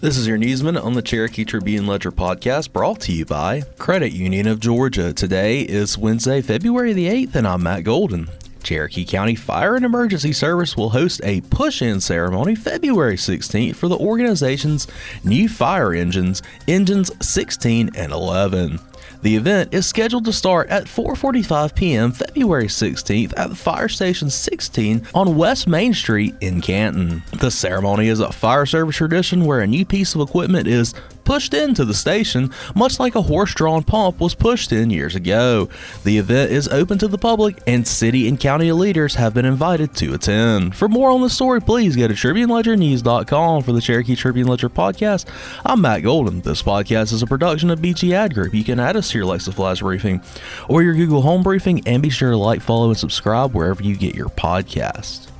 This 0.00 0.16
is 0.16 0.28
your 0.28 0.38
newsman 0.38 0.76
on 0.76 0.94
the 0.94 1.02
Cherokee 1.02 1.44
Tribune 1.44 1.88
Ledger 1.88 2.12
podcast 2.12 2.72
brought 2.72 3.00
to 3.00 3.12
you 3.12 3.24
by 3.24 3.62
Credit 3.78 4.12
Union 4.12 4.46
of 4.46 4.60
Georgia. 4.60 5.12
Today 5.12 5.62
is 5.62 5.98
Wednesday, 5.98 6.40
February 6.40 6.92
the 6.92 7.08
8th, 7.08 7.34
and 7.34 7.48
I'm 7.48 7.64
Matt 7.64 7.82
Golden. 7.82 8.28
Cherokee 8.68 9.06
County 9.06 9.34
Fire 9.34 9.76
and 9.76 9.84
Emergency 9.86 10.30
Service 10.30 10.76
will 10.76 10.90
host 10.90 11.22
a 11.24 11.40
push 11.40 11.80
in 11.80 12.02
ceremony 12.02 12.54
February 12.54 13.16
16th 13.16 13.74
for 13.74 13.88
the 13.88 13.96
organization's 13.96 14.86
new 15.24 15.48
fire 15.48 15.94
engines, 15.94 16.42
engines 16.66 17.10
16 17.26 17.88
and 17.94 18.12
11. 18.12 18.78
The 19.22 19.36
event 19.36 19.72
is 19.72 19.86
scheduled 19.86 20.26
to 20.26 20.34
start 20.34 20.68
at 20.68 20.84
4:45 20.84 21.74
p.m. 21.74 22.12
February 22.12 22.66
16th 22.66 23.32
at 23.38 23.48
the 23.48 23.56
Fire 23.56 23.88
Station 23.88 24.28
16 24.28 25.06
on 25.14 25.36
West 25.36 25.66
Main 25.66 25.94
Street 25.94 26.34
in 26.42 26.60
Canton. 26.60 27.22
The 27.40 27.50
ceremony 27.50 28.08
is 28.08 28.20
a 28.20 28.30
fire 28.30 28.66
service 28.66 28.96
tradition 28.96 29.46
where 29.46 29.60
a 29.60 29.66
new 29.66 29.86
piece 29.86 30.14
of 30.14 30.20
equipment 30.20 30.68
is 30.68 30.94
pushed 31.28 31.52
into 31.52 31.84
the 31.84 31.92
station, 31.92 32.50
much 32.74 32.98
like 32.98 33.14
a 33.14 33.20
horse 33.20 33.52
drawn 33.52 33.82
pump 33.82 34.18
was 34.18 34.34
pushed 34.34 34.72
in 34.72 34.88
years 34.88 35.14
ago. 35.14 35.68
The 36.02 36.16
event 36.16 36.50
is 36.50 36.68
open 36.68 36.96
to 37.00 37.06
the 37.06 37.18
public, 37.18 37.58
and 37.66 37.86
city 37.86 38.26
and 38.28 38.40
county 38.40 38.72
leaders 38.72 39.14
have 39.16 39.34
been 39.34 39.44
invited 39.44 39.94
to 39.96 40.14
attend. 40.14 40.74
For 40.74 40.88
more 40.88 41.10
on 41.10 41.20
the 41.20 41.28
story, 41.28 41.60
please 41.60 41.96
go 41.96 42.08
to 42.08 42.14
TribuneLedgerNews.com 42.14 43.62
for 43.62 43.72
the 43.72 43.80
Cherokee 43.82 44.16
Tribune 44.16 44.48
Ledger 44.48 44.70
podcast. 44.70 45.26
I'm 45.66 45.82
Matt 45.82 46.02
Golden. 46.02 46.40
This 46.40 46.62
podcast 46.62 47.12
is 47.12 47.20
a 47.20 47.26
production 47.26 47.68
of 47.68 47.80
BG 47.80 48.12
Ad 48.12 48.32
Group. 48.32 48.54
You 48.54 48.64
can 48.64 48.80
add 48.80 48.96
us 48.96 49.10
to 49.10 49.18
your 49.18 49.26
Alexa 49.26 49.52
Flash 49.52 49.80
briefing 49.80 50.22
or 50.66 50.82
your 50.82 50.94
Google 50.94 51.20
Home 51.20 51.42
briefing, 51.42 51.86
and 51.86 52.02
be 52.02 52.08
sure 52.08 52.30
to 52.30 52.38
like, 52.38 52.62
follow, 52.62 52.88
and 52.88 52.96
subscribe 52.96 53.52
wherever 53.52 53.82
you 53.82 53.96
get 53.96 54.14
your 54.14 54.30
podcast. 54.30 55.30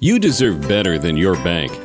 You 0.00 0.18
deserve 0.18 0.66
better 0.66 0.98
than 0.98 1.16
your 1.16 1.36
bank. 1.36 1.83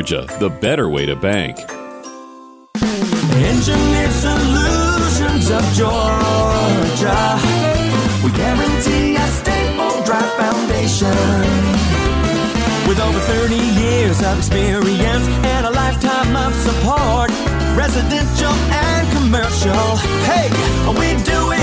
Georgia, 0.00 0.24
the 0.38 0.48
better 0.48 0.88
way 0.88 1.04
to 1.04 1.14
bank. 1.14 1.58
Engineered 3.36 4.12
Solutions 4.12 5.50
of 5.50 5.62
Georgia. 5.76 7.20
We 8.24 8.32
guarantee 8.32 9.16
a 9.16 9.26
stable, 9.28 10.02
dry 10.08 10.24
foundation. 10.40 11.12
With 12.88 12.98
over 12.98 13.20
30 13.20 13.54
years 13.54 14.22
of 14.22 14.38
experience 14.38 15.26
and 15.52 15.66
a 15.66 15.70
lifetime 15.70 16.34
of 16.34 16.54
support, 16.54 17.30
residential 17.76 18.54
and 18.72 19.04
commercial. 19.12 19.96
Hey, 20.24 20.48
we 20.96 21.22
do 21.24 21.52
it 21.52 21.59